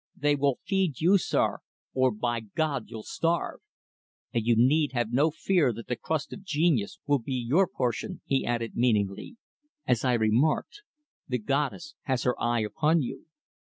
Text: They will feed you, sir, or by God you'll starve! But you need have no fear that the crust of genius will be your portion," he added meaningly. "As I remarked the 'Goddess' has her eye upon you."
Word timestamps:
They 0.15 0.35
will 0.35 0.57
feed 0.65 0.99
you, 0.99 1.19
sir, 1.19 1.59
or 1.93 2.09
by 2.09 2.39
God 2.39 2.85
you'll 2.87 3.03
starve! 3.03 3.59
But 4.33 4.41
you 4.43 4.55
need 4.57 4.93
have 4.93 5.13
no 5.13 5.29
fear 5.29 5.71
that 5.73 5.85
the 5.87 5.95
crust 5.95 6.33
of 6.33 6.41
genius 6.43 6.97
will 7.05 7.19
be 7.19 7.35
your 7.35 7.67
portion," 7.67 8.21
he 8.25 8.43
added 8.43 8.75
meaningly. 8.75 9.37
"As 9.85 10.03
I 10.03 10.13
remarked 10.13 10.81
the 11.27 11.37
'Goddess' 11.37 11.93
has 12.05 12.23
her 12.23 12.35
eye 12.41 12.61
upon 12.61 13.03
you." 13.03 13.27